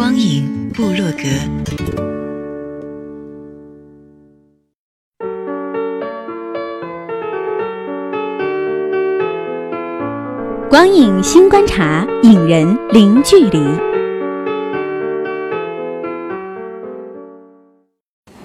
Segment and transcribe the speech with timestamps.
[0.00, 1.28] 光影部落格，
[10.70, 13.62] 光影新观察，影人零距离。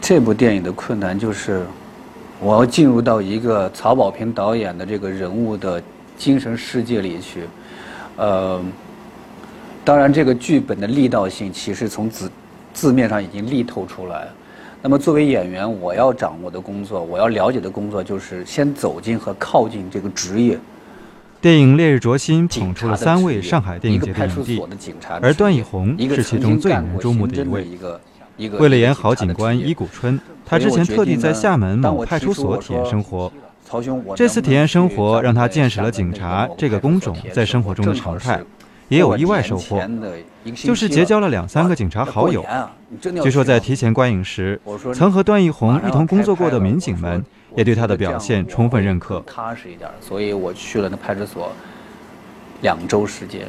[0.00, 1.64] 这部电影的困难就是，
[2.40, 5.80] 我要进入到一个曹保平导演的这个人物的
[6.18, 7.44] 精神世界里去，
[8.16, 8.60] 呃。
[9.86, 12.28] 当然，这个剧本的力道性其实从字
[12.74, 14.26] 字面上已经力透出来。
[14.82, 20.58] 那么，作为演员，我要掌握的工作，我要了解的工作，就是先走进和靠近这个职业。
[21.40, 24.60] 电影《烈日灼心》捧出了三位上海电影节的影帝，
[25.22, 28.58] 而段奕宏是其中最引人注目的一位。
[28.58, 33.32] 为了演好警官伊谷春，他之前特地在厦门某派出所体验生活。
[34.16, 38.40] 这次体验生活让他见识了警察这个工种在生活中的常态。
[38.88, 39.82] 也有意外收获，
[40.54, 42.44] 就是结交了两三个警察好友。
[43.22, 44.60] 据说在提前观影时，
[44.94, 47.24] 曾和段奕宏一同工作过的民警们
[47.56, 49.20] 也对他的表现充分认可。
[49.26, 51.50] 踏实一点，所以我去了那派出所
[52.62, 53.48] 两周时间，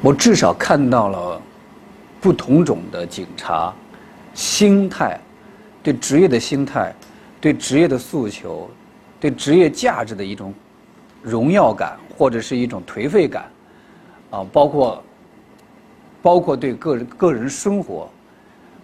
[0.00, 1.40] 我至少看到了
[2.20, 3.70] 不同种的警察
[4.32, 5.20] 心态，
[5.82, 6.90] 对职业的心态，
[7.38, 8.70] 对职业的诉求，
[9.20, 10.54] 对职业价值的一种
[11.20, 13.44] 荣耀感，或者是一种颓废感。
[14.32, 15.02] 啊，包括，
[16.22, 18.08] 包括对个人个人生活，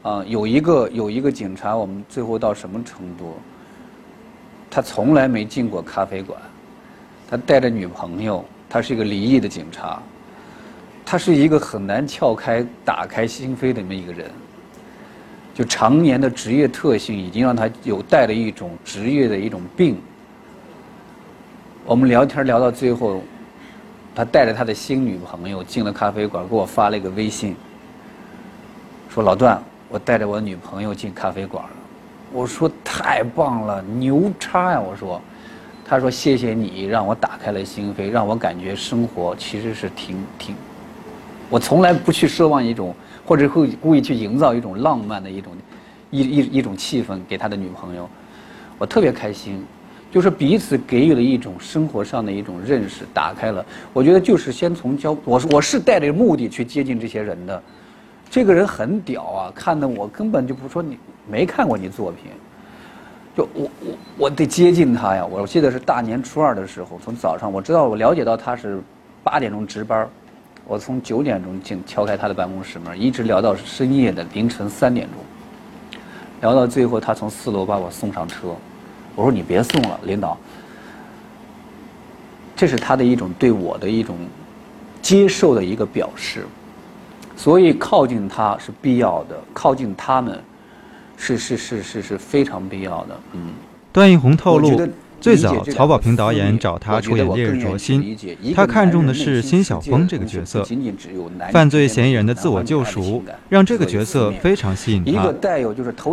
[0.03, 3.35] 啊，有一个有一个警察，我们最后到什么程度？
[4.71, 6.39] 他从来没进过咖啡馆，
[7.27, 10.03] 他带着女朋友，他是一个离异的警察，
[11.03, 14.31] 他是一个很难撬开、打开心扉的那么一个人，
[15.55, 19.97] 就常年的职业特性已经让他有带了一种职业的一种病。
[21.87, 23.23] 我们聊天聊到最后。
[24.19, 27.55] 他带着他的新女朋友进了咖啡馆，给我发了一个微信，
[29.09, 31.71] 说：“老段，我带着我女朋友进咖啡馆了。”
[32.35, 35.23] 我说：“太棒了，牛叉呀！”我说，
[35.85, 40.57] 他说：“谢谢你让我打开了心扉，让我感觉生活其实是挺挺……
[41.49, 42.93] 我从来不去奢望一种，
[43.25, 45.53] 或者会故意去营造一种浪漫的一种
[46.11, 48.11] 一一一种气氛给他的女朋友，
[48.79, 49.65] 我特别开心。”
[50.11, 53.65] 就是彼此给予了一种生活上的一种认识，打开了。
[53.93, 57.63] 我觉得就是先从交，我我是带着目的去接近这些人的。
[58.31, 62.31] 这个人很屌啊，看的我根本就不说你没看过你作品，
[63.37, 65.25] 就我我我得接近他呀。
[65.25, 68.81] 我记得是大年初二的时候，从早上我知道我了解到他是
[69.23, 70.09] 八点钟值班，
[70.67, 76.01] 我从九点钟进敲开他的办公室门，一直聊到深夜的凌晨三点钟，
[76.41, 78.55] 聊到最后他从四楼把我送上车。
[79.19, 80.39] 我说你别送了，领导。
[82.55, 84.17] 这是他的一种对我的一种
[85.03, 86.47] 接受的一个表示，
[87.37, 90.41] 所以靠近他是必要的，靠近他们
[91.17, 93.21] 是是是是是非常必要的。
[93.33, 93.55] 嗯，
[93.93, 94.71] 段奕宏透露。
[95.21, 98.17] 最早，曹保平导演找他出演《烈日灼心》，
[98.55, 100.67] 他看中的是辛晓峰这个角色。
[101.51, 105.33] 犯罪嫌疑人的自我救赎，让这个角色非常吸引他。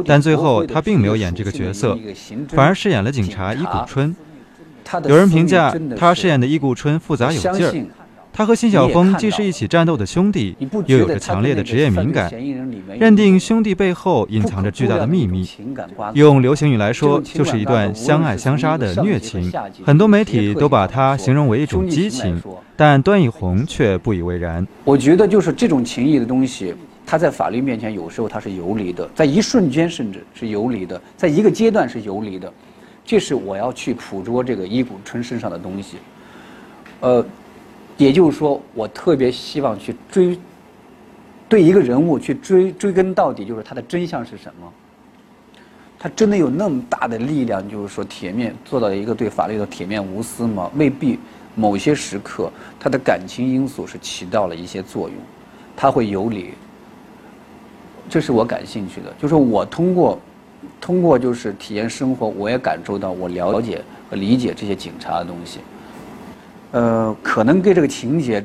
[0.05, 1.97] 但最后，他并没有演这个角色，
[2.49, 4.15] 反而饰演了警察伊谷春。
[5.07, 7.73] 有人评价他饰演的伊谷春复杂有劲儿。
[8.35, 10.53] 他和辛晓峰既是一起战斗的兄弟，
[10.87, 12.29] 又有着强烈的职业敏感，
[12.99, 15.47] 认定兄弟背后隐藏着巨大的秘密。
[16.13, 19.49] 用流行语来说，就是一段相爱相杀的虐情。
[19.85, 22.41] 很多媒体都把它形容为一种激情，
[22.75, 24.67] 但段奕宏却不以为然。
[24.83, 32.51] 我觉得，就是这种情谊的东西，它在法律面前有时候它是游离的，在一瞬间甚至是游离的，在一个阶段是游离的。
[33.05, 35.95] 这是我要去捕捉这个伊谷春身上的东西，
[36.99, 37.25] 呃。
[37.97, 40.37] 也就是说，我特别希望去追，
[41.47, 44.71] 对一个人物去追追根到底，就是他的真相是什么？
[45.97, 50.69] 他真的有那么大的力量，就是说铁面做到一个对法律的铁面无私吗？
[50.75, 51.19] 未必。
[51.57, 55.17] 某些时刻，他的感情因素是起到了一些作用，
[55.73, 56.49] 他会有理。
[58.09, 60.19] 这是我感兴趣的，就是我通过
[60.81, 65.59] 通过就是体验生活，我也感受到我了解和理解这些警察的东西。
[66.71, 68.43] 呃，可能跟这个情节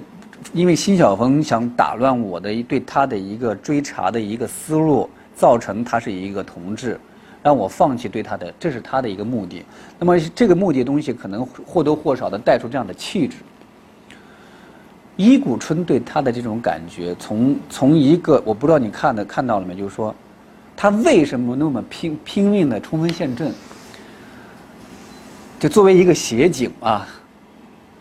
[0.52, 6.98] 因为辛晓峰想打乱我的对他的一个追查的一个思路，造成他是一个同志，
[7.42, 9.64] 让我放弃对他的，这是他的一个目的。
[9.98, 13.36] 那么这个目的东西可能或多或少的带出这样的气质。
[15.16, 20.14] 伊谷春对他的这种感觉，从从一个我不知道你看的看到了没，就是说，
[20.74, 23.52] 他为什么那么拼拼命的冲锋陷阵？
[25.58, 27.06] 就作为一个协警啊，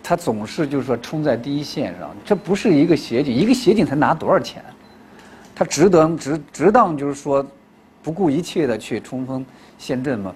[0.10, 4.60] 他总是就是说冲在第一线上，这不是一个协警，一个协警才拿多少钱？
[5.54, 7.46] 他值得值值当就是说
[8.02, 9.46] 不顾一切的去冲锋
[9.78, 10.34] 陷阵吗？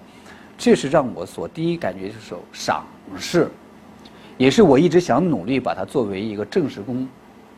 [0.56, 2.86] 这是让我所第一感觉就是赏
[3.18, 3.50] 识。
[4.38, 7.04] 也是我一直想努力把它作为一个正式工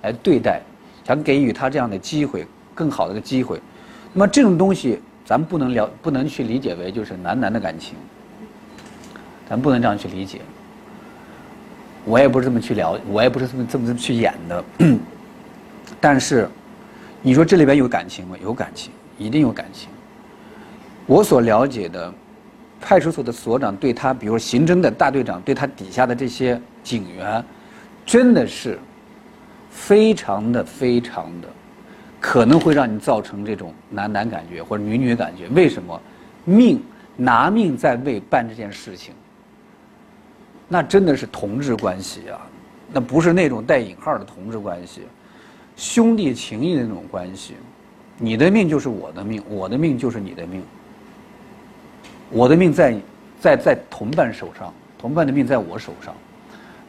[0.00, 0.62] 来对待，
[1.04, 3.60] 想给予他这样的机会，更好的一个机会。
[4.14, 7.94] 那么这种东西，咱们不能了，不能去理解为就是男男的感情，
[9.46, 10.40] 咱不能这样去理解。
[12.06, 14.64] 我也不是这么去聊，我也不是这么这么去演的。
[16.00, 16.48] 但是，
[17.20, 18.36] 你说这里边有感情吗？
[18.42, 19.90] 有感情，一定有感情。
[21.04, 22.10] 我所了解的。
[22.78, 27.42] 派出所的所长对他，比如刑侦的大队长对他底下的这些警员，
[28.04, 28.78] 真的是
[29.70, 31.48] 非常的非常的，
[32.20, 35.48] 可能会让你造成这种男男感觉或者女女感觉。
[35.48, 36.00] 为什么？
[36.44, 36.80] 命
[37.16, 39.14] 拿命在为办这件事情，
[40.68, 42.40] 那真的是同志关系啊，
[42.92, 45.02] 那不是那种带引号的同志关系，
[45.76, 47.54] 兄弟情谊的那种关系。
[48.18, 50.62] 你的命就是我的命，我的命就是你的命。
[52.30, 52.96] 我的命在
[53.38, 56.12] 在在同伴手上，同伴的命在我手上。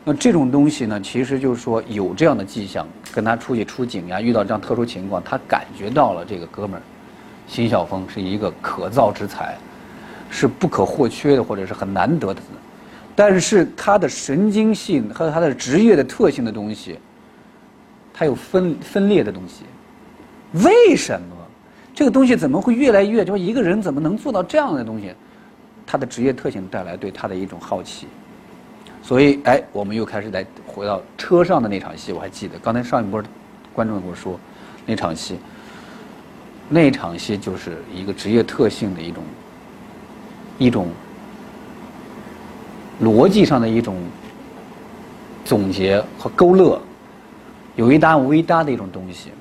[0.03, 6.81] 那这种东西呢，其实就是说有这样的迹象，跟他出去出警呀，遇到这样特殊情况，他感觉到了这个哥们儿
[7.45, 9.57] 辛晓峰是一个可造之才，
[10.29, 12.41] 是不可或缺的，或者是很难得的。
[13.17, 16.99] 但是他的神经性和他的职业的特性的东西，
[18.13, 19.63] 他有分分裂的东西。
[20.63, 21.35] 为什么
[21.95, 23.25] 这个东西怎么会越来越？
[23.25, 25.11] 就说一个人怎么能做到这样的东西？
[25.83, 28.05] 他的职业特性带来对他的一种好奇，
[29.01, 33.23] 所以哎，我们又开始来回到车上的那场戏，我还记得刚才上一波
[33.73, 34.39] 观众跟我说
[34.85, 35.39] 那场戏，
[36.69, 39.23] 那场戏就是一个职业特性的一种
[40.59, 40.89] 一种
[43.01, 43.95] 逻辑上的一种
[45.45, 46.79] 总结和勾勒，
[47.75, 49.31] 有一搭无一搭的一种东西。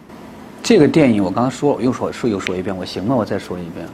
[0.62, 3.14] 这个电影我刚刚说，我又说说又说一遍，我行吗？
[3.14, 3.86] 我再说一遍。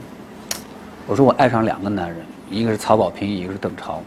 [1.06, 2.18] 我说我爱上两个男人。
[2.50, 4.02] 一个是曹保平，一个是邓超，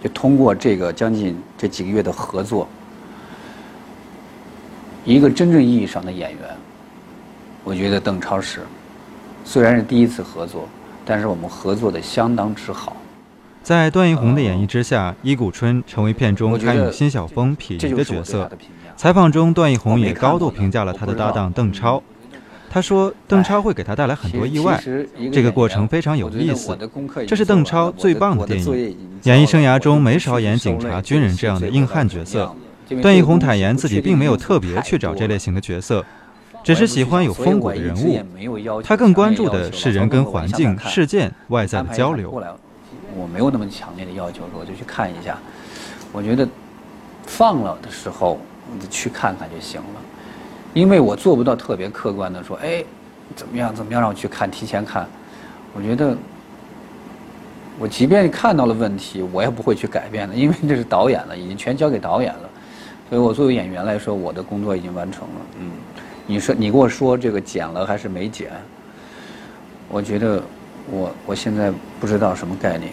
[0.00, 2.68] 就通过这个将近这几个月的合作，
[5.04, 6.40] 一个真正意义上的演员，
[7.64, 8.60] 我觉得邓超是，
[9.44, 10.68] 虽然是第一次合作，
[11.04, 12.96] 但是我们合作的相当之好。
[13.62, 18.50] 在段奕宏的演绎之下，伊谷春成为片中堪与辛晓峰匹敌的角色。
[18.96, 22.02] 采访中，段奕宏也高度评价了他的搭档邓超。
[22.68, 24.82] 他说：“邓超会给他带来很多意外，
[25.30, 26.76] 这个过程非常有意思。
[27.26, 28.96] 这是邓超最棒的电影。
[29.24, 32.52] 演艺生涯中没少演警察、军人这样的硬汉角色。
[33.00, 36.04] 段奕宏坦言自己并没有特别去找这类型的角色，
[36.64, 38.18] 只是喜欢有风骨的人物。
[38.82, 42.42] 他更关注的是人跟环境、事件、外在的交流。
[43.16, 45.38] 我没有那么强烈的要求，我就去看一下。
[46.12, 46.46] 我觉得
[47.26, 48.38] 放了的时候，
[48.78, 50.00] 你去看看就行了。”
[50.74, 52.82] 因为我做不到特别客观的说，哎，
[53.36, 55.06] 怎么样怎么样让我去看提前看，
[55.74, 56.16] 我觉得，
[57.78, 62.48] 我即便看到了问题，我也不会去改变的，因为这是导演了，已经全交给导演了，
[63.10, 65.40] 所以我作为演员来说，我的工作已经完成了。
[65.58, 65.72] 嗯，
[66.26, 68.50] 你说你跟我说这个剪了还是没剪？
[69.90, 70.42] 我觉得
[70.92, 72.92] 我我现在不知道什么概念。